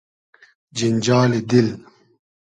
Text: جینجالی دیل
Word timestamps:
جینجالی 0.77 1.39
دیل 1.49 1.67